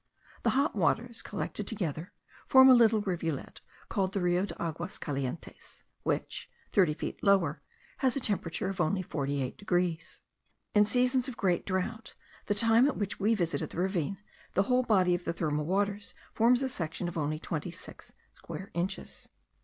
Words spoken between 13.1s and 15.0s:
we visited the ravine, the whole